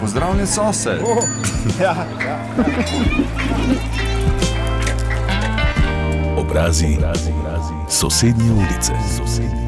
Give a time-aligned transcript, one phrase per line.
[0.00, 1.00] Pozdravljen sosed.
[1.04, 1.24] Oh,
[1.82, 2.38] ja, ja.
[6.36, 7.72] Obrazi, obrazi, obrazi.
[7.88, 8.92] Sosednje ulice.
[9.18, 9.59] Sosednje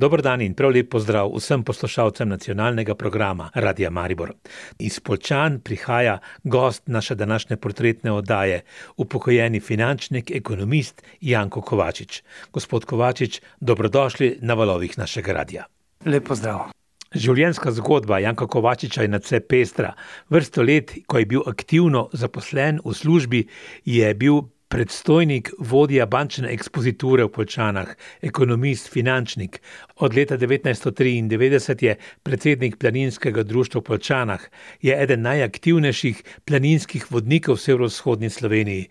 [0.00, 4.30] Dobro dan in prav lep pozdrav vsem poslušalcem nacionalnega programa Radia Maribor.
[4.78, 8.62] Iz Polčan prihaja gost naše današnje portretne oddaje,
[8.96, 12.22] upokojeni finančnik, ekonomist Janko Kovačič.
[12.52, 15.66] Gospod Kovačič, dobrodošli na valovih našega radia.
[16.04, 16.70] Lep pozdrav.
[17.14, 19.92] Življenjska zgodba Janka Kovačiča je nadvse pestra.
[20.30, 23.44] Vrsto let, ko je bil aktivno zaposlen v službi,
[23.84, 27.90] je bil predstojnik, vodja bančne ekspoziture v Polčanah,
[28.22, 29.58] ekonomist, finančnik.
[29.98, 34.44] Od leta 1993 je predsednik planinskega društva v Polčanah,
[34.80, 38.86] je eden najaktivnejših planinskih vodnikov v severovzhodni Sloveniji.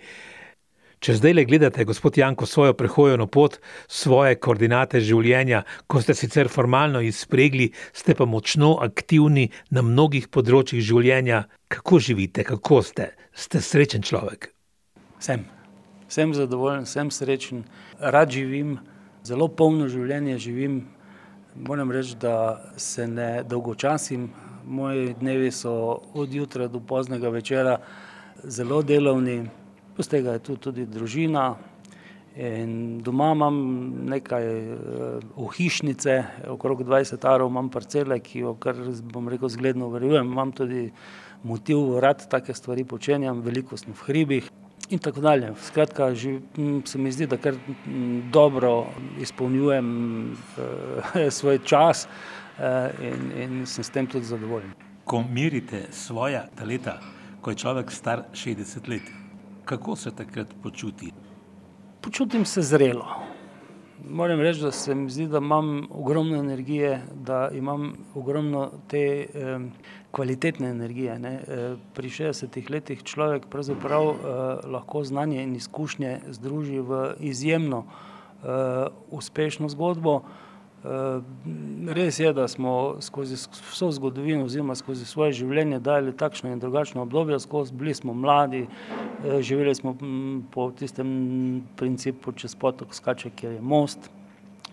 [1.00, 3.56] Če zdaj le gledate, gospod Janko, svojo prehojeno pot,
[3.88, 10.84] svoje koordinate življenja, ko ste sicer formalno izpregli, ste pa močno aktivni na mnogih področjih
[10.84, 14.52] življenja, kako živite, kako ste, ste srečen človek.
[15.23, 15.48] Sem
[16.10, 17.64] sem zadovoljen, sem srečen,
[18.00, 18.78] rad živim,
[19.24, 20.82] zelo polno življenje živim.
[21.56, 24.30] Moram reči, da se ne dolgočasim.
[24.70, 25.74] Moji dnevi so
[26.14, 27.78] od jutra do poznega večera
[28.44, 29.44] zelo delovni,
[29.96, 31.52] plus tega je tu tudi družina.
[32.40, 33.58] In doma imam
[34.08, 34.46] nekaj
[35.36, 36.14] ohišnice,
[36.54, 38.78] okrog 20 arov imam parcele, ki jo, kar
[39.12, 40.30] bom rekel, zgledno verjujem.
[40.32, 40.88] Imam tudi
[41.44, 44.50] motiv, rad take stvari počenjam, veliko sem v hribih
[44.89, 45.53] in tako dalje.
[45.61, 46.39] Skratka, že,
[46.85, 47.55] se mi zdi, da kar
[48.31, 48.88] dobro
[49.19, 49.89] izpolnjujem
[50.31, 52.63] uh, svoj čas uh,
[53.03, 54.72] in, in sem s tem tudi zadovoljen.
[55.05, 57.00] Ko merite svoja leta,
[57.41, 59.09] ko je človek star 60 let,
[59.66, 61.11] kako se takrat počuti?
[62.02, 63.05] Počutim se zrelo.
[64.07, 69.59] Moram reči, da se mi zdi, da imam ogromno energije, da imam ogromno te eh,
[70.12, 71.20] kvalitetne energije.
[71.20, 71.34] Ne.
[71.47, 79.69] Eh, pri 60 letih človek eh, lahko znanje in izkušnje združi v izjemno eh, uspešno
[79.69, 80.22] zgodbo.
[80.84, 81.22] Eh,
[81.94, 87.03] res je, da smo skozi vso zgodovino, oziroma skozi svoje življenje, dali takšno in drugačno
[87.03, 89.98] obdobje, skozi bili smo mladi, eh, živeli smo
[90.52, 94.09] po tistem principu, čez potok skače, kjer je most.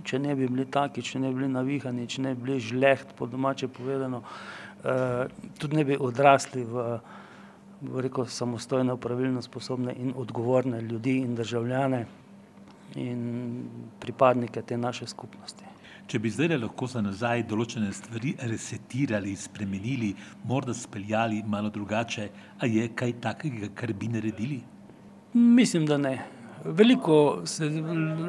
[0.05, 3.17] Če ne bi bili taki, če ne bi bili navihani, če ne bi bili žleht,
[3.19, 4.23] po domače povedano,
[5.59, 6.99] tudi ne bi odrasli v,
[8.03, 12.07] rekel, samostojne, pravilno sposobne in odgovorne ljudi in državljane
[12.95, 13.63] in
[14.01, 15.65] pripadnike te naše skupnosti.
[16.07, 20.13] Če bi zdaj lahko za nazaj določene stvari resetirali, spremenili,
[20.47, 22.29] morda speljali malo drugače,
[22.63, 24.61] a je kaj takega, kar bi naredili?
[25.35, 26.36] Mislim, da ne.
[26.65, 27.65] Veliko se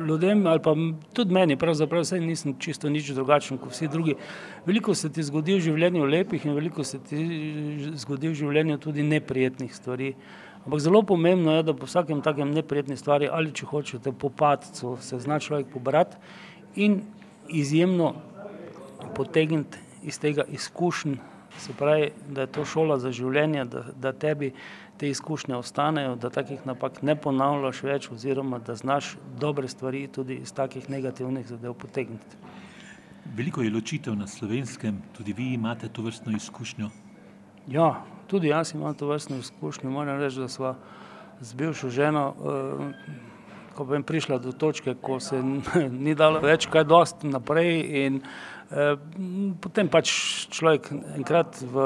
[0.07, 0.75] ljudem, ali pa
[1.13, 4.15] tudi meni, pravzaprav nisem čisto nič drugačen kot vsi drugi.
[4.65, 7.23] Veliko se ti zgodi v življenju lepih in veliko se ti
[7.95, 10.13] zgodi v življenju tudi neprijetnih stvari.
[10.66, 14.97] Ampak zelo pomembno je, da po vsakem takem neprijetni stvari ali če hočete po padcu
[15.01, 16.17] se zna človek pobrati
[16.75, 17.01] in
[17.47, 18.13] izjemno
[19.16, 24.52] potegniti iz tega izkušnja, se pravi, da je to šola za življenje, da, da tebi
[24.97, 30.41] te izkušnje ostanejo, da takih napak ne ponavljaš več, oziroma da znaš dobre stvari tudi
[30.44, 32.40] iz takih negativnih zadev potegniti.
[33.35, 36.90] Veliko je ločitev na slovenskem, tudi vi imate to vrstno izkušnjo.
[37.68, 39.90] Ja, tudi jaz imam to vrstno izkušnjo.
[39.91, 40.75] Moram reči, da smo
[41.41, 42.34] z bivšo ženo.
[42.40, 43.35] Uh,
[43.77, 45.38] ko bom prišla do točke, ko se
[46.05, 48.19] ni dalo več kaj dosti naprej in
[48.71, 48.95] eh,
[49.61, 50.11] potem pač
[50.53, 50.89] človek
[51.19, 51.85] enkrat, v,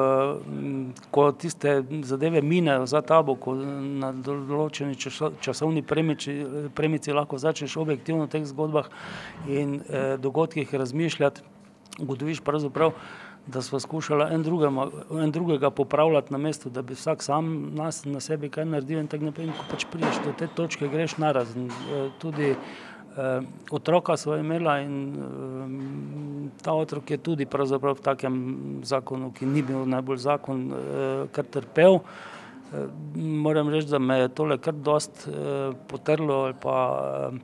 [1.11, 6.37] ko tiste zadeve minejo za tabo, ko na določeni časovni premici,
[6.75, 8.87] premici lahko začneš objektivno v teh zgodbah
[9.51, 11.43] in eh, dogodkih razmišljati,
[11.99, 12.95] ugotoviš pravzaprav,
[13.47, 14.45] da smo skušali en,
[15.23, 19.07] en drugega popravljati na mestu, da bi vsak sam nas, na sebi kaj naredil in
[19.07, 19.47] tako naprej.
[19.49, 21.67] In ko pač prideš do te točke, greš narazen.
[21.67, 28.35] E, tudi eh, otroka smo imela in eh, ta otrok je tudi pravzaprav v takem
[28.83, 31.99] zakonu, ki ni bil najbolj zakon, eh, kar trpel.
[32.73, 36.75] Eh, moram reči, da me je tole kar dost eh, potrlo ali pa
[37.33, 37.39] eh,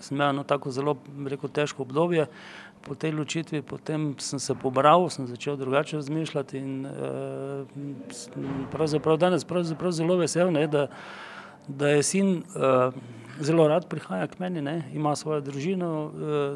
[0.00, 0.96] sem imel eno tako zelo,
[1.26, 2.22] rekel, težko obdobje.
[2.22, 7.66] Eh, po tej ločitvi, potem sem se pobral, sem začel drugače razmišljati in uh,
[8.70, 10.86] pravzaprav danes pravzaprav zelo vesel, ne, da,
[11.66, 12.94] da je sin uh,
[13.42, 16.12] zelo rad prihaja k meni, ne, ima svojo družino, uh,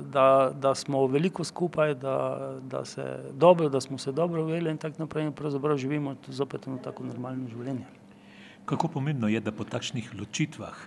[0.06, 2.14] da, da smo veliko skupaj, da,
[2.62, 2.84] da,
[3.32, 7.10] dobro, da smo se dobro ujeli in tako naprej in pravzaprav živimo zopet eno tako
[7.10, 7.90] normalno življenje.
[8.70, 10.78] Kako pomembno je, da po takšnih ločitvah,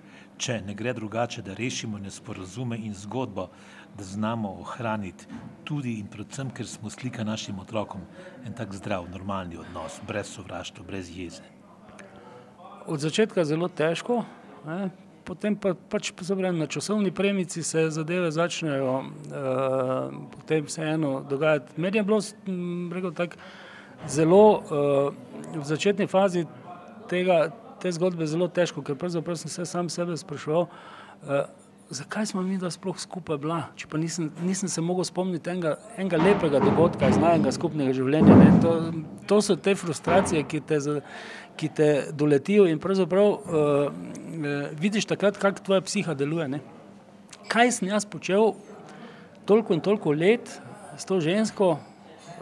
[0.44, 3.48] če ne gre drugače, da rešimo nesporazume in zgodbo,
[3.98, 5.28] da znamo ohraniti
[5.64, 8.02] tudi in predvsem, ker smo slika našim otrokom,
[8.46, 11.48] en tak zdrav, normalni odnos, brez sovraštva, brez jeze.
[12.86, 14.24] Od začetka zelo težko,
[14.68, 14.90] ne?
[15.24, 19.06] potem pa pač zabrem, na časovni premici se zadeve začnejo uh,
[20.36, 21.80] potem vseeno dogajati.
[21.80, 22.20] Meni je bilo,
[22.92, 23.40] rekel tako,
[24.08, 25.14] zelo uh,
[25.56, 26.44] v začetni fazi
[27.08, 31.44] tega, te zgodbe zelo težko, ker pravzaprav sem se sam sebe spraševal, uh,
[31.94, 35.76] zakaj smo mi da sploh skupaj bila, če pa nisem, nisem se mogel spomniti enega,
[35.98, 38.38] enega lepega dogodka iz najnega skupnega življenja.
[38.64, 38.74] To,
[39.28, 40.80] to so te frustracije, ki te,
[41.60, 43.92] ki te doletijo in pravzaprav uh,
[44.80, 46.48] vidiš takrat, kako tvoja psiha deluje.
[46.56, 46.64] Ne?
[47.52, 48.54] Kaj sem jaz počel
[49.46, 50.56] toliko in toliko let
[50.96, 51.76] s to žensko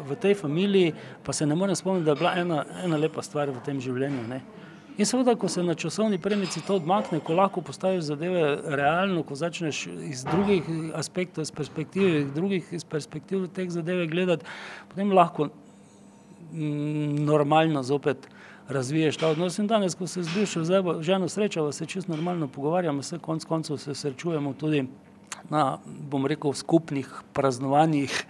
[0.06, 0.94] v tej familiji,
[1.26, 4.28] pa se ne morem spomniti, da je bila ena, ena lepa stvar v tem življenju.
[4.30, 4.42] Ne?
[4.98, 9.36] In seveda, ko se na časovni premici to odmakne, ko lahko postaviš zadeve realno, ko
[9.36, 14.46] začneš iz drugih aspektov, iz perspektive, drugih iz perspektiv teh zadeve gledati,
[14.90, 18.28] potem lahko mm, normalno zopet
[18.68, 19.60] razviješ ta odnos.
[19.60, 20.46] In danes, ko se z
[21.02, 24.86] ženo srečava, se čisto normalno pogovarjamo, se konc koncev se srečujemo tudi
[25.50, 28.26] na, bom rekel, skupnih praznovanjih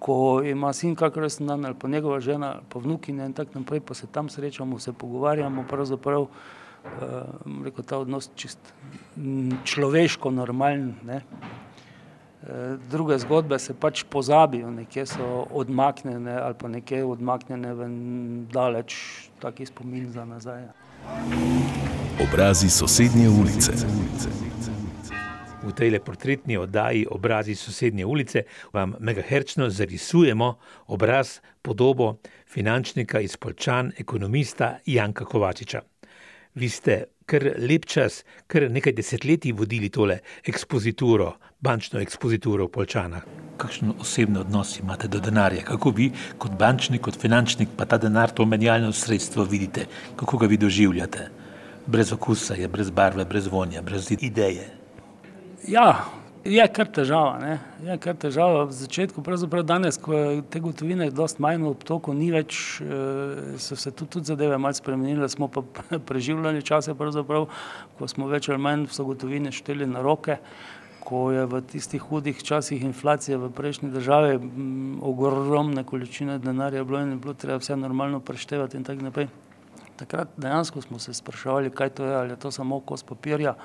[0.00, 3.80] ko ima sin kakor resen dan ali pa njegova žena pa vnukinja in tako naprej,
[3.80, 6.30] pa se tam srečamo, se pogovarjamo, pravzaprav uh,
[7.64, 8.58] rekel, ta odnos čist
[9.64, 10.94] človeško normalen.
[11.04, 11.20] Ne.
[12.90, 17.88] Druge zgodbe se pač pozabijo, nekje so odmaknjene ali pa nekje odmaknjene v
[18.52, 18.96] daleč,
[19.40, 20.64] taki spomin za nazaj.
[22.24, 23.72] Obrazi sosednje ulice.
[25.60, 28.42] V tej portretni oddaji Obrazi sosednje ulice
[28.72, 32.16] vam megaherčno zarisujemo obraz, podobo
[32.48, 35.82] finančnika iz Polčan, ekonomista Janka Kovačiča.
[36.54, 40.18] Vi ste kar lep čas, kar nekaj desetletij vodili tole
[40.48, 43.28] ekspozituro, bančno ekspozituro v Polčanah.
[43.60, 45.62] Kakšen osebni odnos imate do denarja?
[45.68, 49.86] Kako vi, kot bančnik, kot finančnik, pa ta denar, to menjalno sredstvo vidite?
[50.16, 51.28] Kako ga vi doživljate?
[51.86, 54.79] Brez okusa je, brez barve, brez vonja, brez ideje.
[55.68, 56.04] Ja,
[56.44, 57.36] je kar težava.
[57.40, 57.58] Ne?
[57.84, 62.14] Je kar težava v začetku, pravzaprav danes, ko je te gotovine dosti manj v obtoku,
[62.16, 65.62] ni več, eh, so se tudi, tudi zadeve malce spremenile, smo pa
[66.08, 70.38] preživljali čase, ko smo več ali manj vse gotovine šteli na roke.
[71.00, 74.36] Ko je v tistih hudih časih inflacije v prejšnji državi
[75.02, 79.28] ogromne količine denarja bilo in je bilo treba vse normalno preštevati in tako naprej.
[79.96, 83.56] Takrat dejansko smo se spraševali, kaj to je, ali je to samo kos papirja,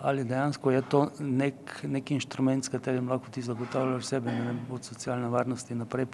[0.00, 4.60] ali dejansko je to nek, nek inštrument, s katerim lahko ti zagotavljaš sebe, ne vem,
[4.70, 6.06] od socialne varnosti naprej.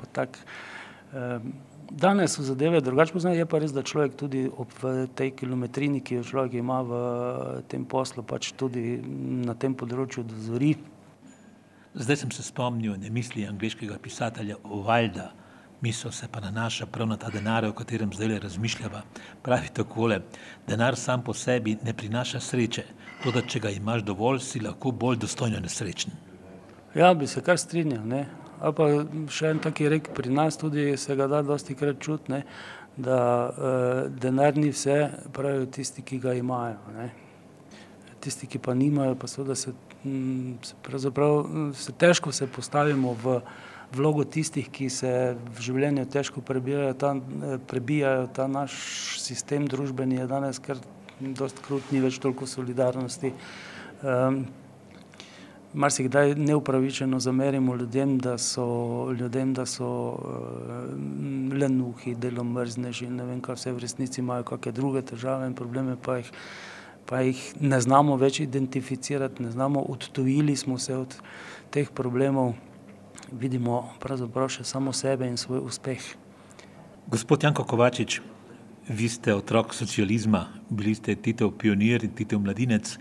[1.90, 4.72] Danes so zadeve drugače poznane, je pa res, da človek tudi ob
[5.18, 7.00] tej kilometrini, ki jo človek ima v
[7.68, 8.96] tem poslu, pač tudi
[9.44, 10.72] na tem področju dozori.
[11.92, 15.32] Zdaj sem se spomnil ne misli angliškega pisatelja Ovalda,
[15.82, 19.02] misel se pa nanaša prav na ta denar, o katerem zdaj razmišljava.
[19.42, 20.20] Pravi takole,
[20.68, 22.84] denar sam po sebi ne prinaša sreče,
[23.22, 26.14] to, da če ga imaš dovolj, si lahko bolj dostojno nesrečen.
[26.94, 28.06] Ja, bi se kar strinjal.
[28.06, 28.26] Ne?
[28.60, 28.86] Ali pa
[29.32, 32.44] še en taki rek pri nas tudi se ga da dosti krat čutne,
[32.96, 33.18] da
[33.48, 36.78] uh, denar ni vse, pravijo tisti, ki ga imajo.
[36.94, 37.10] Ne?
[38.22, 39.72] Tisti, ki pa nimajo, pa seveda se,
[40.04, 40.76] m, se,
[41.74, 43.40] se težko se postavimo v
[43.96, 47.12] vlogo tistih, ki se v življenju težko prebijajo, ta,
[47.68, 48.74] prebijajo, ta naš
[49.20, 50.80] sistem družbeni je danes kar
[51.20, 53.32] dosti krut, ni več toliko solidarnosti.
[54.02, 54.44] Um,
[55.72, 63.14] Mar se kdaj neupravičeno zamerimo ljudem, da so, ljudem, da so uh, lenuhi, delomrzneži in
[63.16, 66.28] ne vem, kaj vse v resnici imajo, kakšne druge težave in probleme, pa jih,
[67.08, 71.16] pa jih ne znamo več identificirati, ne znamo, odtujili smo se od
[71.72, 72.52] teh problemov
[73.32, 76.02] vidimo pravzaprav še samo sebe in svoj uspeh.
[77.10, 78.20] Gospod Janko Kovačič,
[78.88, 82.96] vi ste otrok socializma, bili ste Titev pionir in Titev mladinec.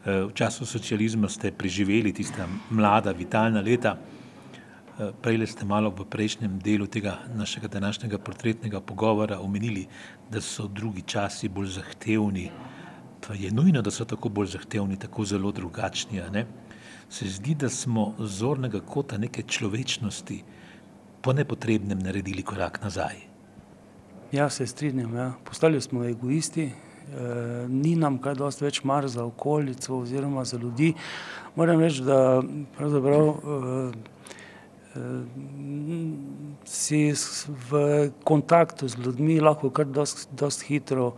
[0.00, 3.96] Eh, v času socializma ste preživeli tista mlada, vitalna leta.
[3.96, 9.86] Eh, prej ste malo v prejšnjem delu tega našega današnjega portretnega pogovora omenili,
[10.30, 12.50] da so drugi časi bolj zahtevni.
[13.20, 16.20] To je nujno, da so tako bolj zahtevni, tako zelo drugačni
[17.10, 20.42] se zdi, da smo z zornega kota neke človečnosti
[21.20, 23.16] po nepotrebnem naredili korak nazaj.
[24.32, 25.14] Ja, se strinjam.
[25.14, 25.32] Ja.
[25.44, 26.72] Postali smo egoisti, e,
[27.68, 30.94] ni nam kaj dosti več mar za okolico oziroma za ljudi.
[31.56, 32.42] Moram reči, da
[32.76, 33.58] pravzaprav e,
[34.94, 35.10] e,
[36.64, 37.02] si
[37.70, 37.82] v
[38.24, 41.12] kontaktu z ljudmi lahko kar dosti dost hitro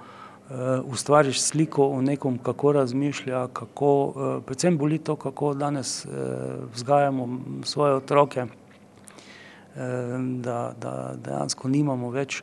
[0.84, 4.12] ustvariš sliko o nekom, kako razmišlja, kako,
[4.46, 6.06] predvsem boli to, kako danes
[6.74, 8.46] vzgajamo svoje otroke,
[10.18, 12.42] da, da dejansko nimamo več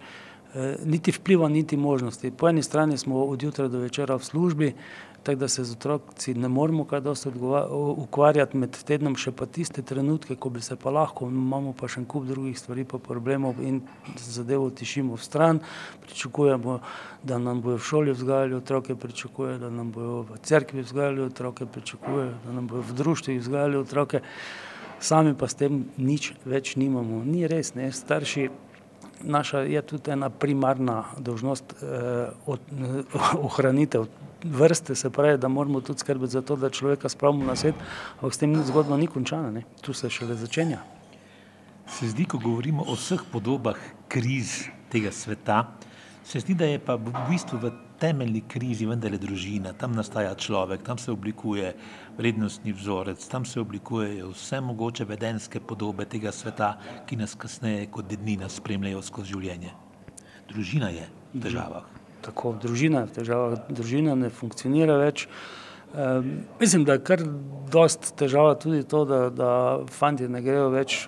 [0.86, 2.32] niti vpliva, niti možnosti.
[2.32, 4.74] Po eni strani smo od jutra do večera v službi,
[5.24, 7.30] tako da se z otroki ne moremo kaj dosti
[7.98, 12.02] ukvarjati, med tednom še pa tiste trenutke, ko bi se pa lahko, imamo pa še
[12.02, 13.82] en kup drugih stvari pa problemov in
[14.18, 15.60] zadevo tišimo vstran,
[16.06, 16.80] pričakujemo,
[17.24, 21.66] da nam bojo v šoli vzgajali otroke, pričakujejo, da nam bojo v cerkvi vzgajali otroke,
[21.66, 24.24] pričakujejo, da nam bojo v društvih vzgajali otroke,
[25.00, 27.24] sami pa s tem nič več nimamo.
[27.26, 28.50] Ni res, ne, starši,
[29.24, 31.76] naša je tudi ena primarna dolžnost
[33.42, 34.06] ohranitev
[34.44, 37.76] vrste, se pravi, da moramo tudi skrbeti za to, da človeka spravimo na svet,
[38.16, 40.80] ampak s tem zgodba ni končana, ne, tu se šele začenja.
[41.90, 45.66] Se zdi, ko govorimo o vseh podobah kriz tega sveta,
[46.24, 50.84] se zdi, da je pa v bistvu v temeljni krizi vendarle družina, tam nastaja človek,
[50.88, 51.74] tam se oblikuje
[52.18, 56.74] vrednostni vzorec, tam se oblikujejo vse mogoče vedenjske podobe tega sveta,
[57.08, 59.74] ki nas kasneje kot dednina spremljajo skozi življenje.
[60.50, 61.88] Družina je v težavah.
[62.26, 65.28] Tako, družina je v težavah, družina ne funkcionira več.
[66.60, 67.24] Mislim, da je kar
[67.72, 71.00] dosti težava tudi to, da, da fantje ne grejo več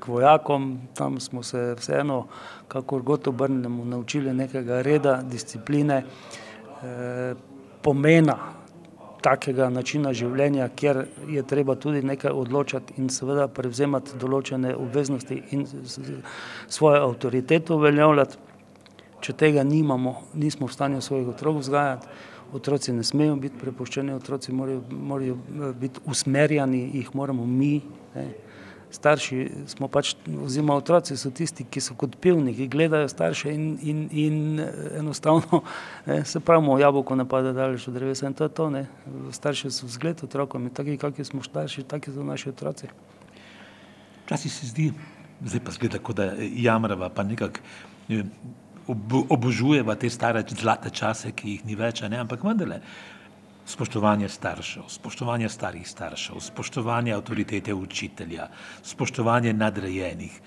[0.00, 2.24] k vojakom, tam smo se vseeno,
[2.68, 6.04] kakor god obrnemo, naučili nekega reda, discipline,
[7.82, 8.38] pomena
[9.20, 15.66] takega načina življenja, kjer je treba tudi nekaj odločati in seveda prevzemati določene obveznosti in
[16.68, 18.46] svojo avtoriteto uveljavljati.
[19.20, 22.08] Če tega nimamo, nismo v stanju svojih otrok vzgajati,
[22.52, 25.38] otroci ne smejo biti prepuščeni, otroci morajo, morajo
[25.80, 27.80] biti usmerjani, jih moramo mi,
[28.14, 28.28] ne,
[28.90, 34.00] starši smo pač oziroma otroci so tisti, ki so kot pevniki, gledajo starše in, in,
[34.12, 34.64] in
[34.98, 35.62] enostavno,
[36.06, 38.86] ne, saj pravimo, jabolko ne pade daleč od drevesa in to je to, ne.
[39.36, 42.90] Starši so zgled otrokom in taki, kakšni smo starši, taki so naši otroci.
[44.26, 44.90] Včasih se zdi,
[45.44, 47.62] zdaj pa izgleda, kot da jamrava pa nekako
[48.88, 52.80] obožujeva te stare zlate čase, ki jih ni več, ne, ampak vendarle
[53.70, 58.48] spoštovanje staršev, spoštovanje starih staršev, spoštovanje avtoritete učitelja,
[58.82, 60.40] spoštovanje nadrejenih.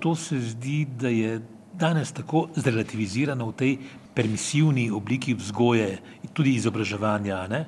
[0.00, 1.40] To se zdi, da je
[1.72, 3.78] danes tako zrelativizirano v tej
[4.14, 5.98] permisivni obliki vzgoje,
[6.32, 7.64] tudi izobraževanja, ne.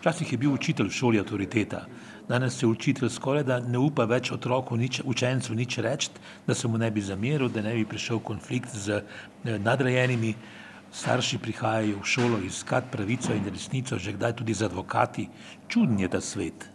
[0.00, 1.86] Včasih je bil učitelj v šoli avtoriteta,
[2.28, 6.10] danes se učitelj skorajda ne upa več otroku nič, učencu nič reči,
[6.46, 9.02] da se mu ne bi zameril, da ne bi prišel konflikt z
[9.44, 10.34] nadrejenimi.
[10.96, 15.28] Starši prihajajo v šolo iskat pravico in resnico, že kdaj tudi z advokati.
[15.68, 16.70] Čuden je ta svet.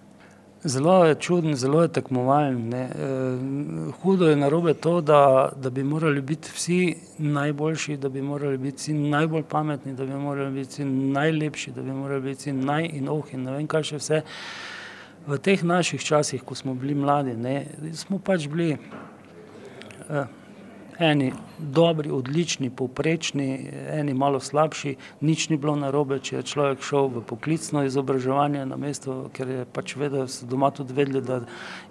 [0.64, 2.90] Zelo je čuden, zelo je tekmovalen, ne,
[4.02, 8.78] hudo je narobe to, da, da bi morali biti vsi najboljši, da bi morali biti
[8.78, 12.90] vsi najbolj pametni, da bi morali biti vsi najlepši, da bi morali biti vsi naj
[12.94, 14.22] in oh in ne vem kaj še vse.
[15.28, 18.78] V teh naših časih, ko smo bili mladi, ne, smo pač bili
[21.02, 27.10] eni dobri, odlični, povprečni, eni malo slabši, nič ni bilo narobe, če je človek šel
[27.16, 31.42] v poklicno izobraževanje, namesto, ker je pač vedel, so doma tudi vedeli, da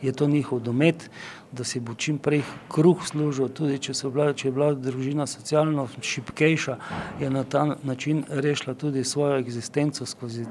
[0.03, 1.09] je to njihov domet,
[1.53, 6.79] da si bo čimprej kruh služil, tudi če bila, če je bila družina socialno šibkejša,
[7.21, 10.47] je na ta način rešila tudi svojo eksistenco skozi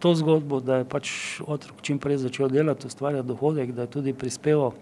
[0.00, 1.10] to zgodbo, da je pač
[1.46, 4.72] otrok čimprej začel delati, ustvarjati dohodek, da je tudi prispeval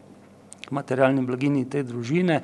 [0.67, 2.43] k materialni blaginji te družine.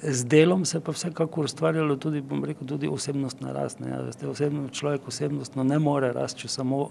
[0.00, 4.30] Z delom se pa vsekakor ustvarjalo tudi, bom rekel, tudi osebnostna rast, ne, a veste,
[4.72, 6.86] človek osebnostno ne more rasti, če samo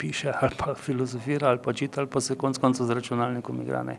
[0.00, 3.82] piše ali pa filozofira ali pa čita ali pa se konec koncev z računalnikom igra,
[3.82, 3.98] ne.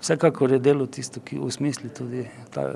[0.00, 2.26] Vsekakor je delo tisto, ki osmisli tudi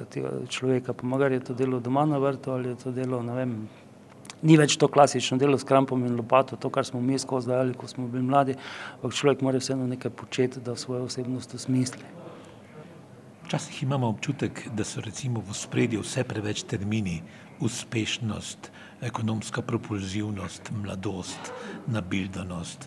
[0.08, 3.34] tega človeka, pa magari je to delo doma na vrtu ali je to delo, ne
[3.34, 3.56] vem,
[4.42, 7.74] ni več to klasično delo s krampom in lopato, to, kar smo mi skozi dajali,
[7.76, 8.56] ko smo bili mladi,
[8.98, 12.04] ampak človek mora vseeno nekaj početi, da svojo osebnost osmisli.
[13.44, 17.18] Včasih imamo občutek, da so recimo v ospredju vse preveč termini,
[17.60, 18.70] uspešnost,
[19.02, 21.52] ekonomska propulzivnost, mladost,
[21.90, 22.86] nabildanost,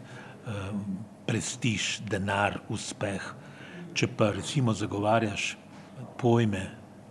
[1.27, 3.25] prestiž, denar, uspeh.
[3.93, 5.53] Če pa recimo zagovarjaš
[6.17, 6.63] pojme,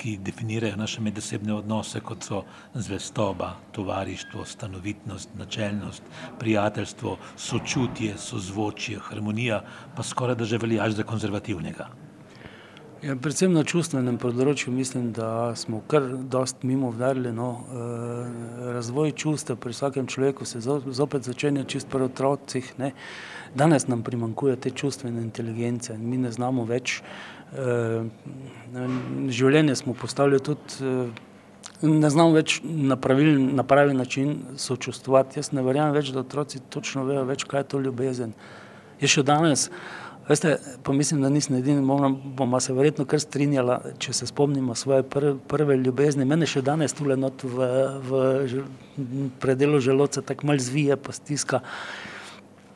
[0.02, 2.42] ki definirajo naše medosebne odnose, kot so
[2.74, 6.02] zvestoba, tovarištvo, stanovitnost, načelnost,
[6.38, 9.62] prijateljstvo, sočutje, sozvočje, harmonija,
[9.96, 11.86] pa skorajda že veljaš za konzervativnega.
[13.02, 17.48] Ja, predvsem na čustvenem področju mislim, da smo kar dosti mimo udarili, no,
[18.76, 22.92] razvoj čustev pri vsakem človeku se zopet začenja čisto pri otrocih, ne.
[23.58, 27.00] Danes nam primanjkuje te čustvene inteligence, mi ne znamo več,
[29.28, 30.94] življenje smo postavili tudi
[31.82, 35.40] ne znam več na pravilen, na pravi način sočustvovati.
[35.40, 38.34] Jaz ne verjamem več, da otroci točno vejo več, kaj je to ljubezen.
[39.02, 39.68] Je še danes,
[40.28, 40.54] veste,
[40.86, 41.82] pa mislim, da nisem edini,
[42.38, 46.26] bomo se verjetno kar strinjala, če se spomnimo svoje prve, prve ljubezni.
[46.28, 47.68] Mene še danes tule not v,
[48.06, 48.22] v
[49.42, 51.64] predelu želodca tako mal zvije, pa stiska.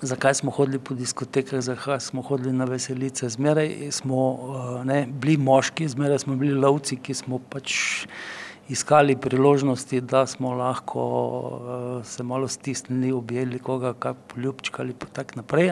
[0.00, 3.28] Zakaj smo hodili po diskotekah, zakaj smo hodili na veselice.
[3.28, 4.38] Zmeraj smo
[4.84, 8.04] ne, bili moški, zmeraj smo bili lovci, ki smo pač
[8.68, 15.36] iskali priložnosti, da smo lahko uh, se malo stisnili, objeli koga, kaj poljubčkali in tako
[15.36, 15.70] naprej.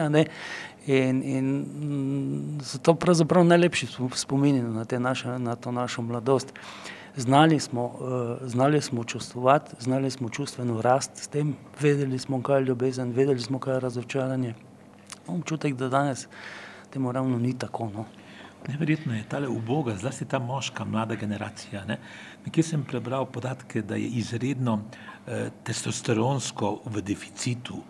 [0.87, 6.53] In, in mm, so to pravzaprav najlepši spomini na, naše, na to našo mladost.
[7.17, 12.59] Znali smo, uh, znali smo čustvovati, znali smo čustveno rast s tem, vedeli smo, kaj
[12.59, 14.53] je ljubezen, vedeli smo, kaj je razočaranje.
[15.27, 16.27] Občutek, da danes
[16.89, 17.89] temu ravno ni tako.
[17.93, 18.05] No.
[18.67, 21.85] Neverjetno je ta uboga, zlasti ta moška, mlada generacija.
[21.85, 21.99] Ne?
[22.45, 27.81] Nekje sem prebral podatke, da je izredno eh, testosteronsko v deficitu,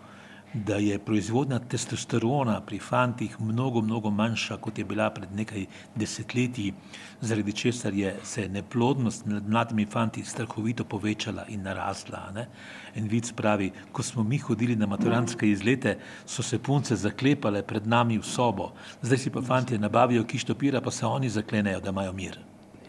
[0.64, 6.72] da je proizvodnja testosterona pri fantih mnogo, mnogo manjša, kot je bila pred nekaj desetletji,
[7.20, 12.30] zaradi česar je se neplodnost med mladimi fanti strahovito povečala in narasla.
[12.34, 12.46] Ne?
[12.94, 17.86] En vic pravi, ko smo mi hodili na maturantske izlete, so se punce zaklepale pred
[17.86, 18.72] nami v sobo,
[19.02, 22.38] zdaj si pa fanti nabavijo kištopira, pa se oni zaklenejo, da imajo mir.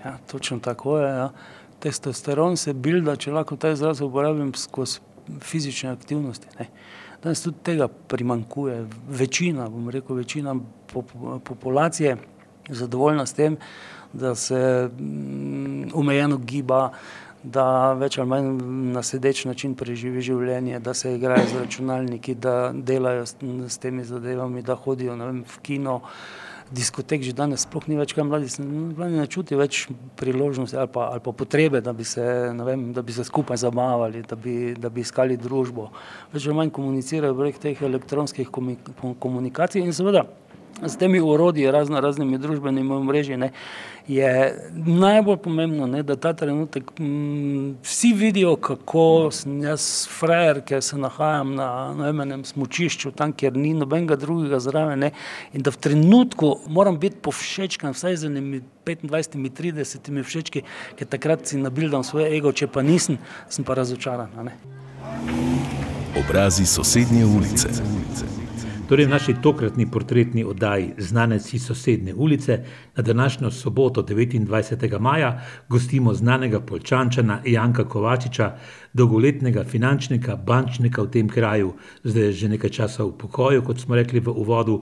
[0.05, 1.09] Ja, točno tako je.
[1.09, 1.29] Ja.
[1.79, 4.99] Testosteron se bilda, če lahko ta izraz uporabim, skozi
[5.41, 6.47] fizične aktivnosti.
[6.59, 6.69] Ne.
[7.23, 8.85] Danes tudi tega primankuje.
[9.09, 10.55] Večina, bom rekel, večina
[11.43, 12.17] populacije
[12.67, 13.57] je zadovoljna s tem,
[14.13, 16.91] da se mm, omejeno giba,
[17.43, 18.47] da več ali manj
[18.93, 23.35] na sedeč način preživi življenje, da se igrajo z računalniki, da delajo s,
[23.67, 26.01] s temi zadevami, da hodijo vem, v kino
[26.71, 28.49] diskotek že danes sploh ni več, kaj mladi,
[28.97, 29.85] mladi ne čutijo več
[30.19, 32.23] priložnosti ali pa, ali pa potrebe, da bi, se,
[32.67, 35.89] vem, da bi se skupaj zabavali, da bi, da bi iskali družbo.
[36.33, 38.51] Več ali manj komunicirajo prek teh elektronskih
[39.19, 40.25] komunikacij in seveda
[40.85, 43.37] s temi urodji, razno raznimi družbenimi omrežji,
[44.07, 50.61] je najbolj pomembno, ne, da ta trenutek m, mm, vsi vidijo, kako sem jaz frajer,
[50.65, 54.99] ker se nahajam na, na enem smočišču, tam, kjer ni nobenega drugega zraven.
[54.99, 55.11] Ne,
[55.53, 60.63] in da v trenutku moram biti povšečkan, vsaj z enimi 25-30 všečki,
[60.95, 64.31] ker takrat si nabildam svoje ego, če pa nisem, sem pa razočaran.
[66.15, 67.75] Obrazi sosednje ulice.
[68.87, 72.59] Torej, v naši tokratni portretni oddaji Znanec iz sosednje ulice
[72.95, 74.99] na današnjo soboto, 29.
[74.99, 78.55] maja, gostimo znanega polčančana Janka Kovačiča,
[78.93, 81.73] dolgoletnega finančnika, bančnika v tem kraju,
[82.03, 84.81] zdaj je že nekaj časa v pokoju, kot smo rekli v uvodu,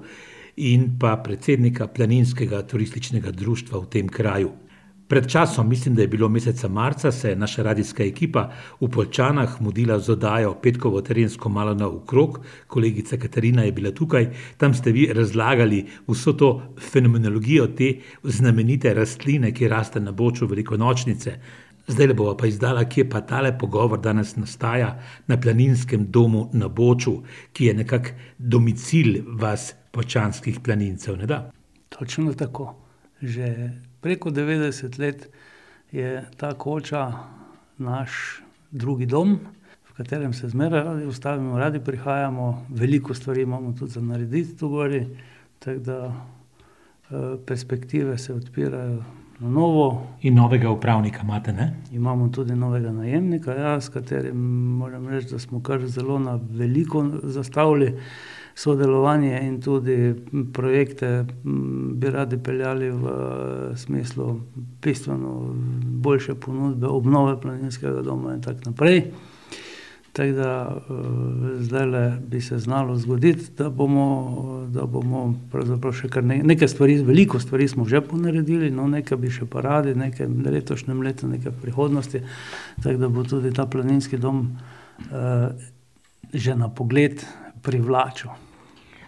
[0.55, 4.51] in pa predsednika planinskega turističnega društva v tem kraju.
[5.07, 8.49] Pred časom, mislim, da je bilo meseca marca, se je naša radijska ekipa
[8.81, 14.31] v Polčanah mudila z oddajo Petkovo terensko malo na ukrog, kolegica Katarina je bila tukaj,
[14.57, 21.37] tam ste vi razlagali vso to fenomenologijo te znamenite rastline, ki raste na boču velikonočnice.
[21.87, 26.67] Zdaj le bova pa izdala, kje pa tale pogovor danes nastaja na planinskem domu na
[26.67, 27.19] boču,
[27.53, 31.51] ki je nekako domicil vas počanskih planincev, ne da?
[31.89, 32.73] Točno tako.
[33.21, 33.69] Že
[34.05, 35.29] preko 90 let
[35.91, 37.13] je ta koča
[37.77, 38.41] naš
[38.71, 39.39] drugi dom,
[39.89, 44.69] v katerem se zmeraj radi ustavimo, radi prihajamo, veliko stvari imamo tudi za narediti tu
[44.69, 45.07] gori,
[45.59, 47.15] tako da eh,
[47.45, 49.03] perspektive se odpirajo
[49.39, 50.07] na novo.
[50.21, 51.73] In novega upravnika imate, ne?
[51.91, 54.37] Imamo tudi novega najemnika, ja, s katerim
[54.77, 57.97] moram reči, da smo kar zelo na veliko zastavili
[58.55, 60.15] sodelovanje in tudi
[60.53, 61.25] projekte
[61.91, 63.11] bi radi peljali v
[63.75, 64.39] smislu
[64.81, 69.03] bistveno boljše ponudbe, obnove planinskega doma in tako naprej.
[70.15, 70.77] Tako da
[71.59, 76.71] zdaj le bi se znalo zgoditi, da bomo, da bomo pravzaprav še kar ne, nekaj
[76.71, 81.27] stvari, veliko stvari smo že ponaredili, no nekaj bi še pa radi, nekaj letošnjem letu,
[81.27, 82.23] nekaj prihodnosti,
[82.83, 84.45] tako da bo tudi ta planinski dom
[85.11, 85.51] uh,
[86.33, 87.19] že na pogled
[87.65, 88.33] privlačil.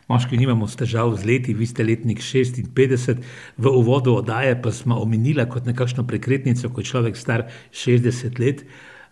[0.07, 3.23] Moški nimamo težav z leti, vi ste letnik 56,
[3.59, 8.63] v uvodu oddaje pa smo omenili kot nekakšno prekretnico, ko je človek star 60 let.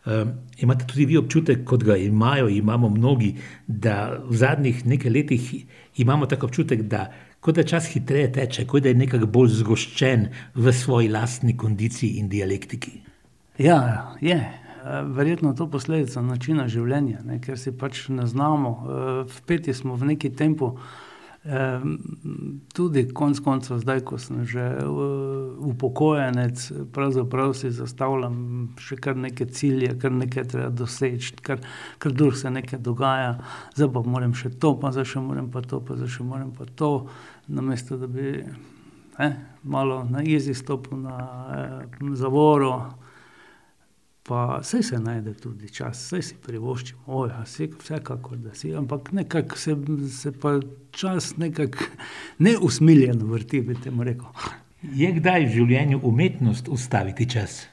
[0.05, 3.33] Um, imate tudi vi občutek, kot ga imajo, imamo mnogi,
[3.67, 5.53] da v zadnjih nekaj letih
[5.97, 7.09] imamo tako občutek, da
[7.41, 12.21] kot da čas hitreje teče, kot da je nekako bolj zgoščen v svoji lastni kondiciji
[12.21, 13.01] in dialektiki.
[13.57, 14.64] Ja, je.
[14.85, 18.75] Verjetno je to posledica načina življenja, ne, ker si pač ne znamo,
[19.39, 20.75] vpeti smo v neki tempo
[22.73, 24.63] tudi konec koncev, zdaj, ko sem že
[25.61, 26.57] upokojenec,
[26.93, 28.37] pravzaprav si zastavljam
[28.81, 31.61] še kar neke cilje, kar nekaj treba doseči, kar,
[32.01, 33.35] kar drugega se nekaj dogaja.
[33.77, 36.49] Zdaj pa moram še to, pa zdaj še moram pa to, pa zdaj še moram
[36.57, 36.91] pa to.
[37.47, 38.41] Namesto da bi,
[39.19, 39.29] ne,
[39.61, 41.19] malo na izi stopil na,
[42.17, 43.04] zavoro,
[44.27, 46.97] pa saj se najde tudi čas, saj si privoščim,
[47.45, 49.75] saj vsekakor, da si, ampak nekako se,
[50.09, 50.57] se pa
[50.91, 51.85] čas nekako
[52.39, 54.49] neusmiljeno vrti, bi temu rekel.
[54.81, 57.65] Je kdaj v življenju umetnost ustaviti čas?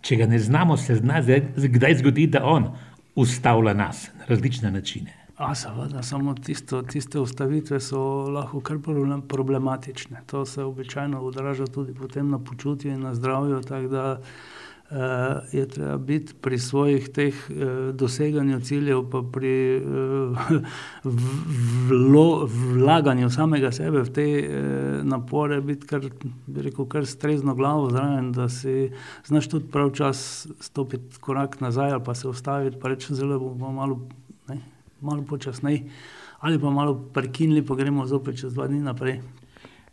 [0.00, 2.70] Če ga ne znamo, se zna kdaj zgoditi, da on
[3.18, 5.12] ustavlja nas na različne načine.
[5.54, 8.00] seveda, samo tisto, tiste ustavitve so
[8.32, 8.78] lahko kar
[9.28, 10.22] problematične.
[10.26, 14.06] To se običajno odraža tudi potem na počutju in na zdravju, tako da,
[15.52, 17.34] je treba biti pri svojih teh,
[17.92, 19.82] doseganju ciljev pa pri,
[22.76, 24.26] vlaganju samega sebe v te,
[25.04, 26.08] napore biti kar,
[26.46, 28.90] bi rekel, kar s trezno glavo zraven, da si
[29.26, 33.72] znaš tudi prav čas stopiti korak nazaj ali pa se ustaviti pa reči: "Zdajle bomo
[33.72, 34.00] malo,
[34.48, 34.60] ne,
[35.00, 35.84] malo počasneje."
[36.40, 39.20] Ali pa malo prekinili pa gremo zopet čez dva dni naprej.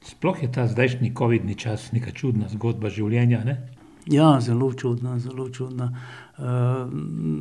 [0.06, 3.75] Sploh je ta zdajšnji covidni čas neka čudna zgodba življenja, ne?
[4.06, 5.90] Ja, zelo čudna, zelo čudna.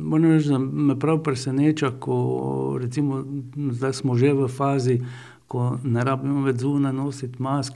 [0.03, 3.23] moram reči, da me prav preseneča, ko recimo
[3.71, 5.01] zdaj smo že v fazi,
[5.47, 7.73] ko ne rabimo več zunaj nositi mask,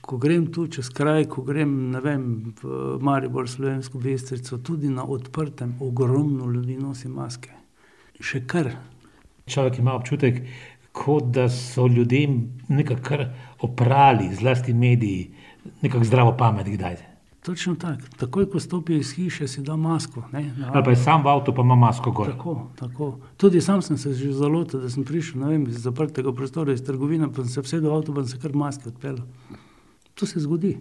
[0.00, 5.74] ko grem tu čez kraj, ko grem, vem, v Maribor, Slovensko Bistrico, tudi na odprtem
[5.80, 7.50] ogromno ljudi nosi maske.
[8.20, 8.70] Še kar.
[9.48, 10.42] Človek ima občutek,
[10.92, 13.30] kot da so ljudem nekako
[13.66, 15.30] oprali, zlasti mediji,
[15.82, 17.07] nekako zdravo pamet kdaj.
[17.48, 18.02] Točno tako.
[18.16, 20.42] Takoj, ko stopi iz hiše, si da masko, ne.
[20.72, 22.28] Ali pa je sam v avtu pa ima masko gor.
[22.28, 23.06] Tako, tako.
[23.36, 27.30] Tudi sam sem se že zalotil, da sem prišel, vem, iz zaprtega prostora, iz trgovine,
[27.32, 29.24] pa sem se usedel v avto pa sem se kar v maski odpeljal.
[30.14, 30.76] To se zgodi.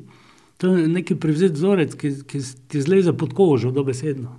[0.57, 4.35] To je neki privzet vzorec, ki, ki ti zleze pod kožo, dobesedno.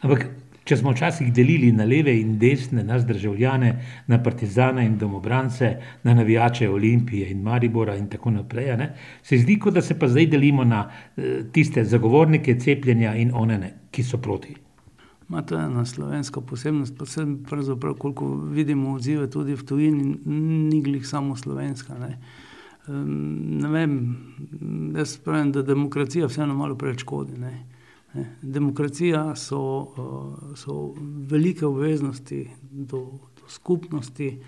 [0.00, 0.24] Ampak
[0.68, 3.72] če smo včasih delili na leve in desne, nas državljane,
[4.06, 5.70] na partizane in domobrance,
[6.04, 10.08] na navijače Olimpije in Maribora in tako naprej, ne, se zdi, kot da se pa
[10.08, 10.84] zdaj delimo na,
[11.52, 14.56] tiste zagovornike cepljenja in one ne, ki so proti.
[15.28, 17.00] Ma to je ena slovenska posebnost,
[17.48, 20.14] pravzaprav, koliko vidimo odzive tudi v tujini,
[20.70, 22.14] ni glih samo slovenska, ne.
[23.60, 23.98] ne vem,
[24.96, 27.52] jaz pravim, da demokracija vseeno malo preveč škodi, ne.
[28.42, 29.60] Demokracija so,
[30.56, 30.94] so
[31.30, 32.98] velike obveznosti do,
[33.40, 34.38] do skupnosti,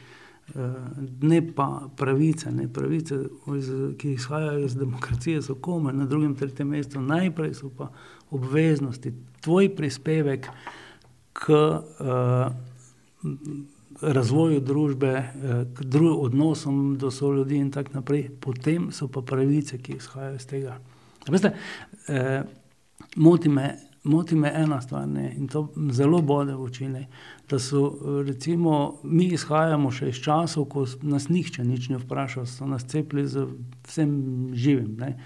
[1.23, 2.69] ne pa pravice, ne.
[2.73, 3.19] Pravice,
[3.99, 7.91] ki izhajajo iz demokracije, so komaj na drugem, tretjem mestu, najprej so pa
[8.31, 9.13] obveznosti.
[9.41, 10.49] Tvoj prispevek
[11.33, 11.55] k,
[14.01, 15.13] razvoju družbe,
[15.75, 20.79] k odnosom do soljudi in tako naprej, potem so pa pravice, ki izhajajo iz tega.
[21.29, 21.53] Veste,
[23.17, 27.07] moti me, moti me ena stvar, ne, in to zelo bode v oči, ne.
[27.51, 27.83] Da so,
[28.27, 33.27] recimo, mi izhajamo še iz časov, ko nas nihče nič ni vprašal, so nas cepili
[33.29, 33.47] z
[33.89, 34.13] vsem
[34.55, 35.17] živim, ne.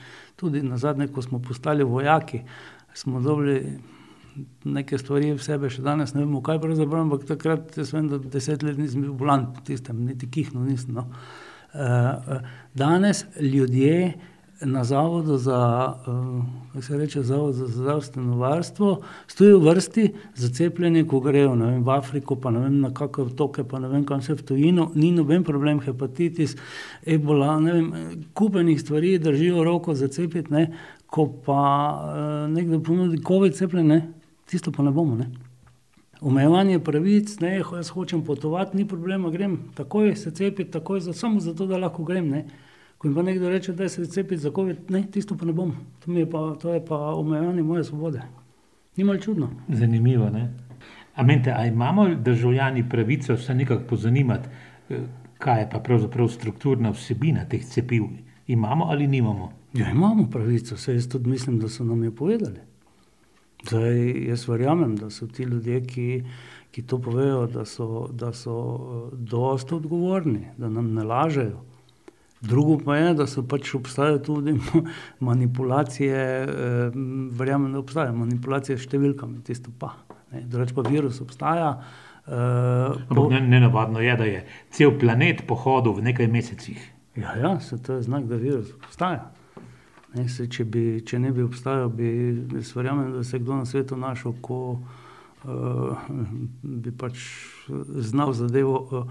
[0.41, 2.43] Tudi nazadnje, ko smo postali vojaki,
[2.95, 3.79] smo dobili
[4.65, 8.19] neke stvari v sebe, še danes ne vemo, kaj pravzaprav, ampak takrat jaz vem, da
[8.19, 11.07] deset let nisem bil bolan po tistem, niti kihnil nisem, no.
[12.75, 14.15] danes ljudje
[14.61, 15.95] na zavodu za,
[16.73, 21.67] kako se reče, Zavod za zdravstveno varstvo, stojijo v vrsti za cepljenje, ko grejo, ne
[21.67, 24.43] vem, v Afriko pa ne vem na kake otoke pa ne vem kam vse v
[24.43, 26.57] tujino, ni noben problem, hepatitis,
[27.07, 27.93] ebola, ne vem,
[28.35, 30.69] kup enih stvari, držijo roko za cepiti, ne,
[31.07, 31.63] ko pa,
[32.51, 34.03] nekdo ponudi covid cepljenje,
[34.51, 35.31] tisto pa ne bomo, ne.
[36.21, 41.67] Omejevanje pravic, ne, jaz hočem potovati, ni problema, grem takoj se cepit, takoj samo zato,
[41.67, 42.47] da lahko grem, ne.
[43.05, 45.73] Ko mi pa nekdo reče: "Daj se cepit za covid," ne, tisto pa ne bom.
[46.05, 48.23] To je pa, to je pa omejevanje moje svobode.
[48.97, 49.51] Ni malo čudno?
[49.69, 50.53] Zanimivo, ne.
[51.15, 54.49] A menite, a imamo državljani pravico se nekako pozanimati,
[55.39, 58.03] kaj je pa pravzaprav strukturna vsebina teh cepiv?
[58.47, 59.53] Imamo ali nimamo?
[59.75, 62.61] Ja, imamo pravico, saj jaz tudi mislim, da so nam jo povedali.
[63.69, 66.25] Zdaj, jaz verjamem, da so ti ljudje, ki,
[66.71, 71.74] ki to povejo, da so, da so, dosti odgovorni, da nam ne lažejo.
[72.45, 74.57] Drugo pa je, da so pač obstajajo tudi
[75.29, 76.25] manipulacije,
[77.33, 79.95] verjamem, da obstajajo manipulacije s številkami, tisto pa,
[80.33, 81.71] ne, drugače pa virus obstaja,
[82.27, 86.81] Ampak nenavadno je, da je cel planet pohodil v nekaj mesecih.
[87.17, 89.29] Ja, ja, saj to je znak, da virus obstaja.
[90.15, 92.09] Ne, saj če bi, če ne bi obstajal, bi,
[92.55, 94.79] jaz verjamem, da se je kdo na svetu našel, ko,
[96.63, 97.21] bi pač
[98.09, 99.05] znal zadevo,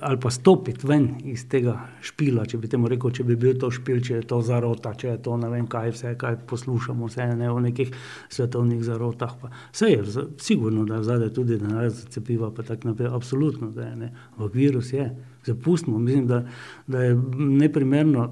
[0.00, 3.70] ali pa stopiti ven iz tega špila, če bi temu rekel, če bi bil to
[3.74, 7.26] špil, če je to zarota, če je to ne vem kaj, vse kaj poslušamo, vse
[7.40, 7.90] ne o nekih
[8.30, 9.34] svetovnih zarotah.
[9.72, 10.04] Vse je,
[10.38, 14.12] sigurno, da je zadaj tudi denar za cepiva, pa tako naprej, absolutno, da je, ne.
[14.36, 15.08] Ampak virus je,
[15.46, 16.44] zapustimo, mislim, da,
[16.86, 18.28] da je neprimerno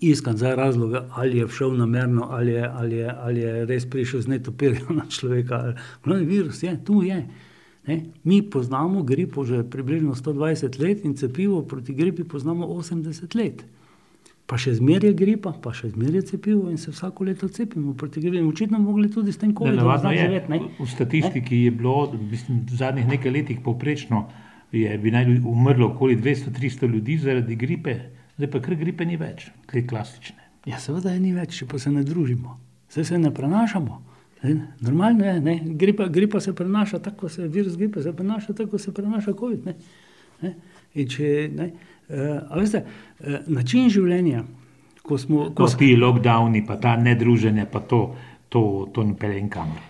[0.00, 4.20] iskati zdaj razloge, ali je šel namerno, ali je, ali je, ali je res prišel
[4.20, 7.20] z netopirjem na človeka, ali virus je, tu je.
[7.88, 13.34] Ne, mi poznamo gripo že približno sto dvajset let in cepivo proti gripi poznamo osemdeset
[13.34, 13.64] let.
[14.48, 17.92] Pa še zmeraj je gripa, pa še zmeraj je cepivo in se vsako leto cepimo
[17.92, 18.44] proti gripi.
[18.44, 20.60] Očitno bomo mogli tudi s tem covidom znati živeti, ne.
[20.78, 24.22] V statistiki je bilo, mislim, v zadnjih nekaj letih povprečno
[24.72, 27.96] je, bi naj umrlo okoli dvesto, tristo ljudi zaradi gripe,
[28.36, 30.40] zdaj pa kar gripe ni več, te klasične.
[30.68, 32.56] Ja, seveda je ni več, če pa se ne družimo.
[32.88, 34.00] Saj se ne prenašamo.
[34.80, 38.80] Normalno je, ne, gripa, gripa se prenaša tako, se virus gripe se prenaša, tako kot
[38.80, 39.74] se prenaša covid, ne.
[40.42, 40.54] Ne,
[40.94, 41.70] in če, ne,
[42.48, 42.84] a veste,
[43.50, 44.44] način življenja,
[45.02, 48.02] ko smo, ko Ti lockdowni pa ta nedruženje pa to,
[48.48, 48.62] to,
[48.94, 49.80] to ne pelje nikamor.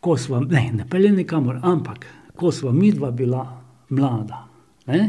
[0.00, 2.06] Ko sva, ne, ne pelje nikamor, ampak
[2.38, 3.42] ko sva midva bila
[3.90, 4.44] mlada,
[4.88, 5.02] ne,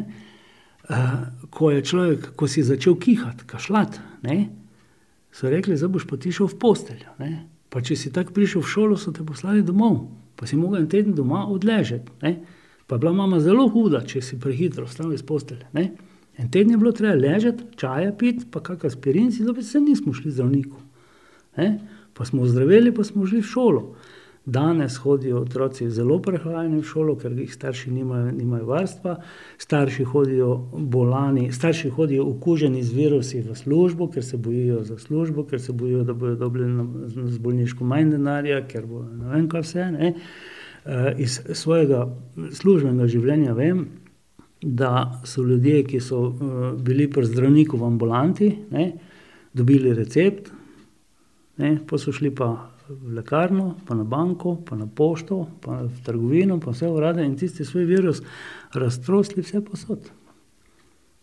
[1.53, 4.37] ko je človek, ko si začel kihati, kašljati, ne,
[5.31, 8.63] so rekli: "Zdaj boš pa ti šel v posteljo, ne." Pa če si tako prišel
[8.63, 10.07] v šolo, so te poslali domov.
[10.39, 12.39] Pa si mogel en teden doma odležati, ne.
[12.89, 15.91] Pa je bila mama zelo huda, če si prehitro vstal iz postelje, ne.
[16.39, 20.13] En teden je bilo treba ležati, čaje piti pa kak aspirin si dobiti, saj nismo
[20.15, 20.79] šli zdravniku.
[21.59, 21.67] Ne.
[22.15, 23.83] Pa smo ozdraveli pa smo šli v šolo.
[24.49, 29.15] Danes hodijo otroci zelo prehlajeni v šolo, ker jih starši nimajo, nimajo varstva,
[29.61, 35.45] starši hodijo bolni, starši hodijo okuženi z virusi v službo, ker se bojijo za službo,
[35.45, 36.69] ker se bojijo, da bojo dobili
[37.29, 40.13] z bolniško manj denarja, ker bo ne vem kaj vse, ne.
[41.17, 42.07] iz svojega
[42.55, 43.85] službenega življenja vem,
[44.61, 46.23] da so ljudje, ki so,
[46.83, 48.89] bili pri zdravniku v ambulanti, ne,
[49.53, 50.49] dobili recept,
[51.61, 52.49] ne, pol so šli pa
[52.89, 57.37] v lekarno, pa na banko, pa na pošto, pa v trgovino, pa vse urade in
[57.37, 58.21] tisti svoj virus
[58.73, 60.09] raztrosili vsepovsod.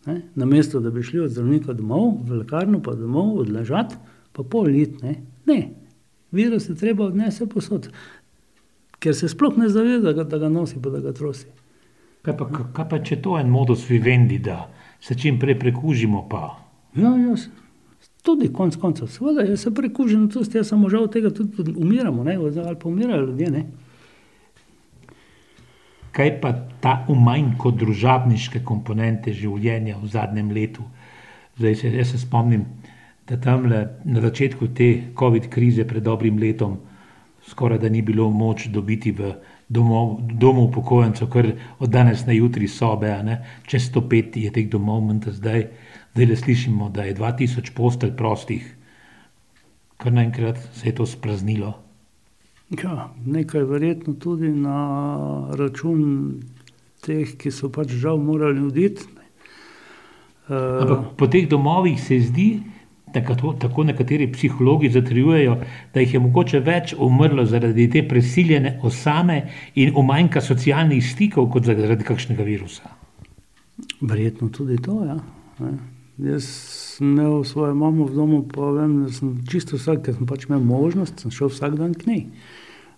[0.07, 3.95] Ne, namesto da bi šli od zdravnika domov, v lekarno pa domov odležati
[4.31, 5.15] pa pol iti, ne.
[5.45, 5.59] Ne.
[6.31, 7.89] Virus je treba odnesti vsepovsod.
[8.99, 11.47] Ker se sploh ne zaveda, da ga nosi pa da ga trosi.
[12.21, 14.67] Kaj pa, kaj pa če je to en modus vivendi, da
[15.01, 16.57] se čimprej prekužimo pa...
[16.95, 17.35] Ja, ja,
[18.21, 22.23] tudi konec koncev, seveda, jaz se prekužim tudi jaz, samo žal od tega tudi umiramo,
[22.23, 23.65] ne, ali pa umirajo ljudje, ne.
[26.11, 30.83] Kaj pa ta manko družabniške komponente življenja v zadnjem letu?
[31.57, 32.65] Zdaj se, jaz se spomnim,
[33.29, 36.77] da tamle na začetku te covid krize pred dobrim letom
[37.47, 39.33] skorajda ni bilo moč dobiti v
[39.69, 43.41] domov, domu upokojencev kar od danes na jutri sobe, ne.
[43.67, 45.67] Čez sto pet je teh domov menda zdaj.
[46.13, 48.63] Zdajle slišimo, da je dva tisoč postelj prostih.
[49.97, 51.75] Kar naenkrat se je to spraznilo.
[52.83, 54.79] Ja, nekaj verjetno tudi na
[55.55, 56.41] račun
[57.05, 59.05] teh, ki so pač žal morali oditi.
[60.47, 62.47] Ampak po teh domovih se zdi,
[63.13, 65.57] tako nekateri psihologi zatrjujejo,
[65.93, 69.41] da jih je mogoče več umrlo zaradi te prisiljene osame
[69.75, 72.95] in umanjka socialnih stikov kot zaradi kakšnega virusa.
[74.01, 75.19] Verjetno tudi to, ja,
[75.59, 75.77] ne.
[76.17, 76.45] Jaz
[76.97, 80.47] sem imel svojo imamo v domu pa vem, da sem čisto vsak, ke sem pač
[80.47, 82.23] imel možnost, sem šel vsak dan k njej.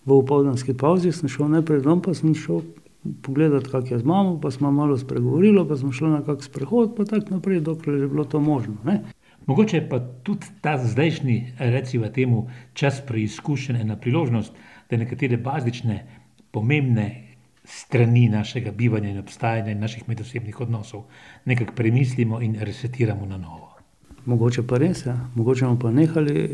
[0.08, 2.63] V opoldanski pavzi sem šel najprej domov pa sem šel
[3.24, 6.95] pogledat, kako je z mamo, pa sva malo spregovorila pa sva šla na kak sprehod
[6.95, 9.04] pa tako naprej, dokler je bilo to možno, ne.
[9.49, 14.53] Mogoče pa tudi ta zdajšnji, reciva temu, čas preizkušenj ena priložnost,
[14.89, 16.03] da nekatere bazične,
[16.51, 17.07] pomembne
[17.65, 21.03] strani našega bivanja in obstajanja in naših medosebnih odnosov
[21.45, 23.73] nekako premislimo in resetiramo na novo.
[24.25, 25.17] Mogoče pa res, ja.
[25.35, 26.49] Mogoče bomo pa nehali,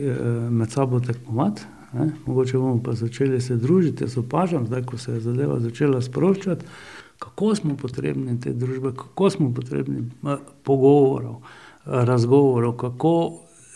[0.52, 5.18] med sabo tekmovati, ne, mogoče bomo pa začeli se družiti, jaz opažam zdaj, ko se
[5.18, 6.66] je zadeva začela sproščati,
[7.20, 10.08] kako smo potrebni te družbe, kako smo potrebni,
[10.64, 11.42] pogovorov,
[11.86, 13.34] razgovorov, kako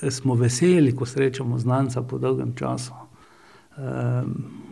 [0.09, 2.93] smo veseli, ko srečamo znanca po dolgem času.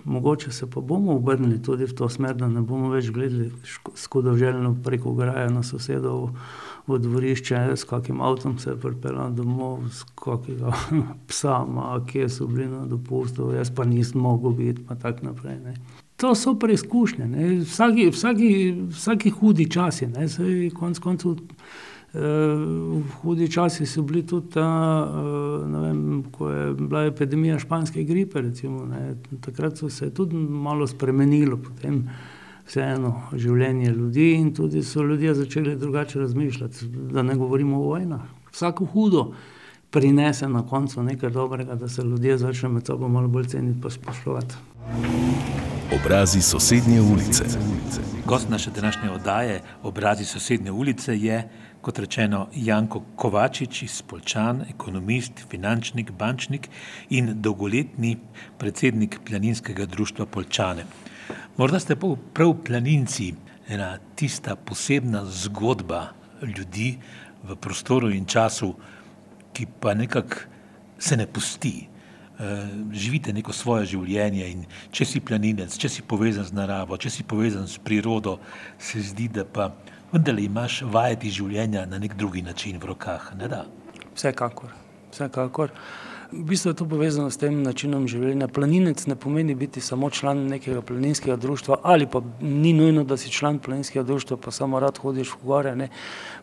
[0.08, 3.52] mogoče se pa bomo obrnili tudi v to smer, da ne bomo več gledali
[3.96, 6.32] škodoželjno prek ograje na sosedovo
[6.88, 10.72] v dvorišče, s kakim avtom se je pripeljal domov, s kakega
[11.30, 15.60] psa ima, kje so bili na dopustu, jaz pa nisem mogel biti pa tako naprej,
[15.64, 15.76] ne.
[16.18, 18.50] To so preizkušnje, ne, vsaki, vsaki,
[18.90, 21.36] vsaki hudi časi, ne, saj konec koncev,
[23.22, 24.68] hudi časi so bili tudi ta,
[25.68, 28.88] ne vem, ko je bila epidemija španske gripe recimo,
[29.42, 32.04] takrat so se tudi malo spremenilo potem
[32.68, 38.22] vseeno življenje ljudi in tudi so ljudje začeli drugače razmišljati, da ne govorimo o vojnah.
[38.52, 39.32] Vsako hudo
[39.92, 43.90] prinese na koncu nekaj dobrega, da se ljudje začnejo med sabo malo bolj ceniti pa
[43.90, 44.56] spoštovati.
[45.96, 47.44] Obrazi sosednje ulice.
[48.28, 51.50] Gost naše današnje oddaje, obrazi sosednje ulice, je,
[51.82, 56.68] kot rečeno, Janko Kovačič iz Polčan, ekonomist, finančnik, bančnik
[57.10, 58.18] in dolgoletni
[58.58, 60.84] predsednik Planinskega društva Polčane.
[61.58, 61.96] Morda ste
[62.34, 63.34] prav planinci
[63.68, 66.08] ena tista posebna zgodba
[66.42, 66.98] ljudi
[67.44, 68.74] v prostoru in času,
[69.54, 70.36] ki pa nekako
[71.00, 71.88] se ne pusti.
[72.94, 77.24] Živite neko svoje življenje in če si planinec, če si povezan z naravo, če si
[77.26, 78.38] povezan s prirodo,
[78.78, 79.72] se zdi, da pa
[80.12, 83.64] vendarle imaš vajeti življenja na neki drugi način v rokah, ne da?
[84.14, 84.70] Vsekakor,
[85.10, 85.74] vsekakor.
[86.28, 88.50] V bistvu je to povezano s tem načinom življenja.
[88.52, 93.32] Planinec ne pomeni biti samo član nekega planinskega društva ali pa ni nujno, da si
[93.32, 95.88] član planinskega društva pa samo rad hodiš v gore, ne.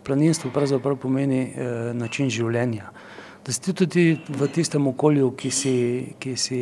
[0.02, 1.52] Planinstvo pravzaprav pomeni
[1.94, 2.90] način življenja.
[3.44, 5.76] Da si tudi v tistem okolju, ki si,
[6.18, 6.59] ki si,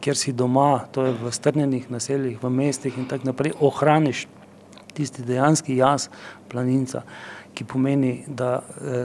[0.00, 4.24] kjer si doma, to je v strnjenih naseljih, v mestih in tako naprej, ohraniš
[4.96, 6.08] tisti dejanski jaz
[6.48, 7.02] planinca,
[7.52, 8.62] ki pomeni, da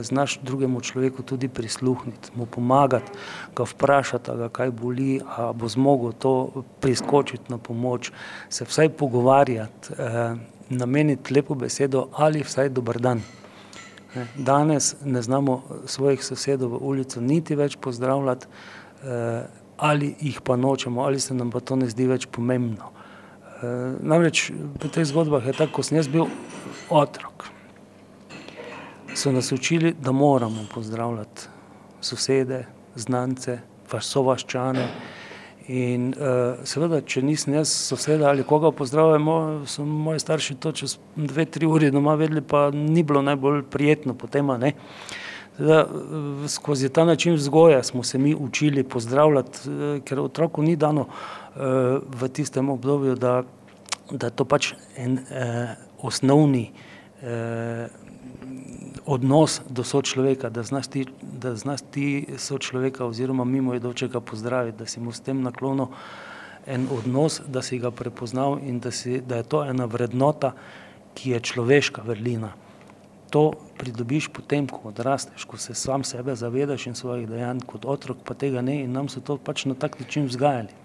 [0.08, 3.12] znaš drugemu človeku tudi prisluhniti, mu pomagati,
[3.56, 8.12] ga vprašati, ga kaj boli, a bo zmogel to priskočiti na pomoč,
[8.50, 10.00] se vsaj pogovarjati,
[10.70, 13.22] nameniti lepo besedo ali vsaj dober dan.
[14.36, 18.48] Danes ne znamo svojih sosedov v ulico niti več pozdravljati,
[19.78, 22.92] ali jih pa nočemo ali se nam pa to ne zdi več pomembno.
[24.00, 26.28] Namreč pri teh zgodbah je tako, ko sem jaz bil
[26.90, 27.48] otrok,
[29.18, 31.50] so nas učili, da moramo pozdravljati
[32.02, 33.60] sosede, znance,
[34.02, 34.88] sovaščane.
[35.68, 36.14] In
[36.64, 41.68] seveda, če nisem jaz soseda ali koga pozdravil, so moji starši to čez dve, tri
[41.68, 44.74] ure doma vedeli, pa ni bilo najbolj prijetno potem, a ne.
[46.48, 49.60] skozi ta način vzgoje smo se mi učili pozdravljati,
[50.06, 51.08] ker otroku ni dano
[51.56, 53.44] v tistem obdobju, da
[54.12, 55.20] da to pač en
[56.02, 56.72] osnovni
[59.08, 65.00] odnos do sočloveka, da znaš ti, da znaš ti sočloveka oziroma mimoidočega pozdraviti, da si
[65.00, 65.88] mu s tem naklonil
[66.68, 70.52] en odnos, da si ga prepoznal in da si, da je to ena vrednota,
[71.16, 72.52] ki je človeška vrlina.
[73.32, 78.22] To pridobiš potem, ko odrasteš, ko se sam sebe zavedaš in svojih dejanj, kot otrok
[78.28, 80.76] pa tega ne in nam so to pač na tak način vzgajali.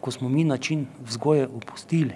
[0.00, 2.14] Ko smo mi način vzgoje opustili,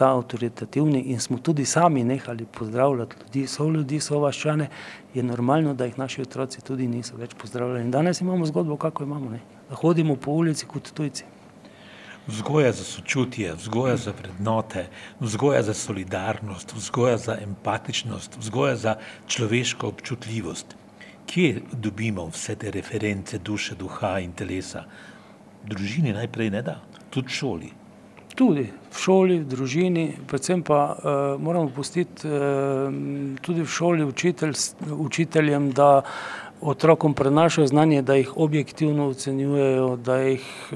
[0.00, 4.68] ta avtoritativni, in smo tudi sami nehali pozdravljati ljudi, soljudi, sovaščane,
[5.14, 7.82] je normalno, da jih naši otroci tudi niso več pozdravljali.
[7.84, 9.40] In danes imamo zgodbo, kako imamo, ne.
[9.68, 11.26] Da hodimo po ulici kot tujci.
[12.26, 14.86] Vzgoja za sočutje, vzgoja za vrednote,
[15.20, 18.94] vzgoja za solidarnost, vzgoja za empatičnost, vzgoja za
[19.26, 20.76] človeško občutljivost.
[21.26, 24.86] Kje dobimo vse te reference duše, duha in telesa?
[25.68, 26.78] Družini najprej, ne da?
[27.10, 27.70] Tudi šoli?
[28.40, 30.96] Tudi v šoli, v družini, predvsem pa
[31.36, 32.24] moramo pustiti
[33.44, 34.06] tudi v šoli
[34.96, 36.00] učiteljem, da
[36.60, 40.72] otrokom prenašajo znanje, da jih objektivno ocenjujejo, da jih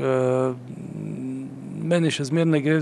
[1.89, 2.79] meni še zmeraj gre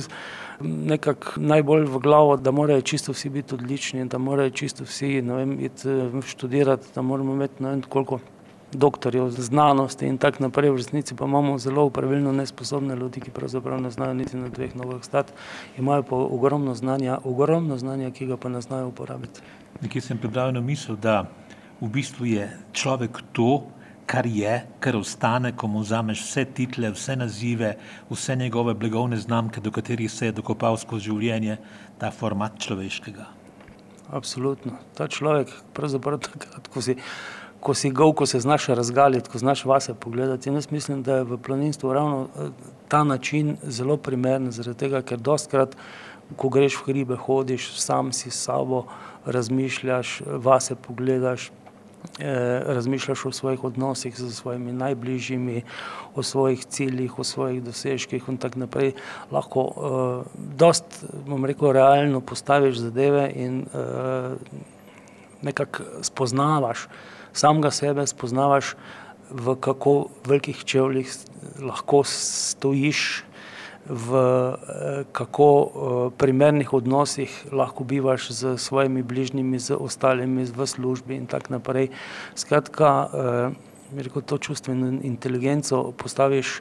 [0.63, 5.57] nekako najbolj v glavo, da morajo čisto vsi biti odlični, da morajo čisto vsi, vem,
[5.61, 8.19] iti študirat, da moramo imeti ne vem koliko
[8.73, 13.81] doktorjev znanosti in tako naprej, v resnici pa imamo zelo opravilno nesposobne ljudi, ki pravzaprav
[13.81, 15.33] ne znajo niti na dveh nogah stati,
[15.79, 19.41] imajo pa ogromno znanja, ogromno znanja, ki ga pa ne znajo uporabiti.
[19.81, 21.25] Nekje sem prebral eno misel, da
[21.81, 23.63] v bistvu je človek to,
[24.07, 27.77] kar je, kar ostane, ko mu vzameš vse titule, vse nazive,
[28.11, 31.57] vse njegove blagovne znamke, do katerih se je dokopal skozi življenje,
[31.99, 33.27] ta format človeškega.
[34.13, 34.77] Absolutno.
[34.99, 36.99] Ta človek pravzaprav takrat, ko si,
[37.63, 41.21] ko si gol, ko se znaš razgaliti, ko znaš vase pogledati, in jaz mislim, da
[41.21, 42.29] je v planinstvu ravno
[42.89, 45.77] ta način zelo primeren, zaradi tega, ker dostikrat,
[46.37, 48.85] ko greš v hribe, hodiš, sam si s sabo,
[49.27, 51.51] razmišljaš, vase pogledaš,
[52.67, 55.63] razmišljaš o svojih odnosih s svojimi najbližjimi,
[56.15, 58.93] o svojih ciljih, o svojih dosežkih in tako naprej.
[59.31, 59.69] Lahko
[60.35, 63.67] dosti, bom rekel, realno postaviš zadeve in
[65.43, 66.89] nekako spoznavaš
[67.33, 68.75] samega sebe, spoznavaš,
[69.31, 71.09] v kako velikih čevljih
[71.61, 73.25] lahko stojiš,
[73.89, 74.21] v
[75.13, 75.49] kako
[76.19, 81.89] primernih odnosih lahko bivaš s svojimi bližnjimi, z ostalimi v službi in tako naprej.
[82.35, 83.09] Skratka,
[83.91, 86.61] bi rekel, to čustveno inteligenco postaviš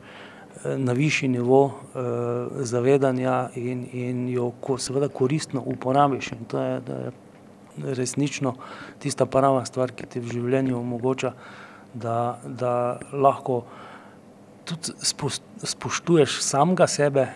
[0.66, 1.72] na višji nivo uh,
[2.60, 6.32] zavedanja in, in jo ko, seveda koristno uporabiš.
[6.32, 7.12] In to je, je
[7.78, 8.56] resnično
[9.00, 11.34] tista prava stvar, ki ti v življenju omogoča,
[11.94, 12.74] da, da
[13.12, 13.64] lahko
[14.66, 14.94] tudi
[15.64, 17.28] spoštuješ samega sebe,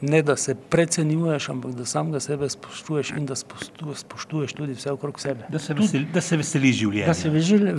[0.00, 5.20] ne da se precenjuješ, ampak da samega sebe spoštuješ in da spoštuješ tudi vse okrog
[5.20, 5.48] sebe.
[5.48, 7.06] Da se, veseli, da se veseliš življenja.
[7.06, 7.30] Da se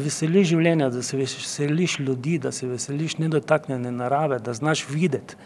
[0.03, 5.39] veseliš življenja, da se veseliš ljudi, da se veseliš nedotaknjene narave, da znaš videti,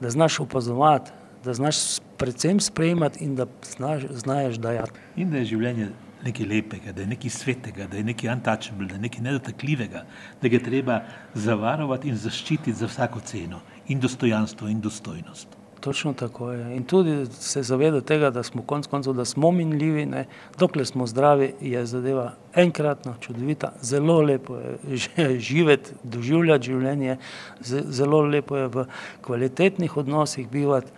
[0.00, 1.12] da znaš opazovati,
[1.44, 1.76] da znaš
[2.16, 5.00] predvsem sprejemati in da znaš, znaš dajati.
[5.16, 5.88] In da je življenje
[6.24, 10.04] nekaj lepega, da je nekaj svetega, da je nekaj untouchable, da je nekaj nedotakljivega,
[10.42, 11.00] da ga treba
[11.34, 15.60] zavarovati in zaščititi za vsako ceno, in dostojanstvo, in dostojnost.
[15.84, 16.76] Točno tako je.
[16.76, 20.24] In tudi se zavedati tega, da smo konec koncev, da smo minljivi, ne?
[20.58, 24.96] dokler smo zdravi, je zadeva enkratna, čudovita, zelo lepo je
[25.48, 27.18] živeti, doživljati življenje,
[27.60, 28.86] zelo lepo je v
[29.20, 30.92] kvalitetnih odnosih bivati.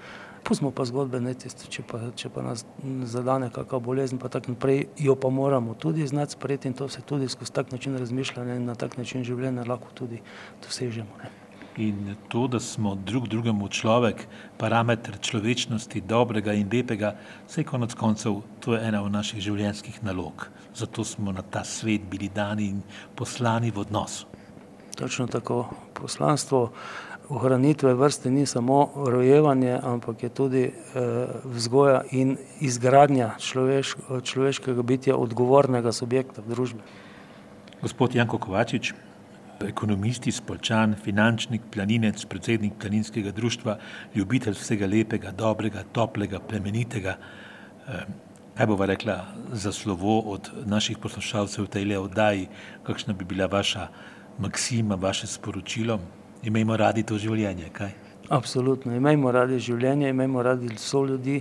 [0.47, 2.63] Pustimo pa zgodbe, ne, tisto, če, pa, če pa nas
[3.11, 7.03] zadane kakšna bolezen, pa tako naprej, jo pa moramo tudi znati sprejeti in to se
[7.03, 10.21] tudi skozi tak način razmišljanja in na tak način življenja lahko tudi
[10.63, 11.19] dosežemo.
[11.23, 11.33] Ne.
[11.77, 14.23] In to, da smo drug drugemu človek,
[14.57, 17.17] parameter človečnosti, dobrega in lepega,
[17.49, 20.47] vse konec koncev, to je ena od naših življenjskih nalog.
[20.75, 22.81] Zato smo na ta svet bili dani in
[23.19, 24.31] poslani v odnosu.
[24.97, 25.67] Točno tako.
[25.93, 26.71] Poslanstvo
[27.29, 30.73] ohranitve vrste ni samo rojevanje, ampak je tudi eh,
[31.45, 36.81] vzgoja in izgradnja človeš, človeškega bitja, odgovornega subjekta v družbi.
[37.83, 38.93] Gospod Janko Kovačič,
[39.67, 43.79] ekonomist iz Polčan, finančnik, planinec, predsednik planinskega društva,
[44.15, 47.17] ljubitelj vsega lepega, dobrega, toplega, plemenitega.
[47.89, 48.07] Eh,
[48.57, 49.19] kaj bova rekla
[49.53, 52.49] za slovo od naših poslušalcev v tej oddaji,
[52.83, 53.89] kakšna bi bila vaša
[54.39, 56.01] maksima, vaše sporočilo?
[56.43, 57.71] Imejmo radi to življenje.
[57.73, 57.93] Kaj?
[58.35, 61.39] Absolutno, imejmo radi življenje, imejmo radi so ljudi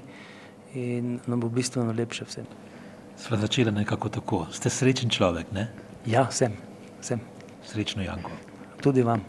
[0.76, 2.46] in nam bo bistveno lepše vsem.
[3.18, 4.46] Sva začela nekako tako.
[4.54, 5.70] Ste srečen človek, ne?
[6.06, 6.54] Ja, sem.
[7.02, 7.22] sem.
[7.66, 8.30] Srečno, Janko.
[8.84, 9.26] Tudi vam.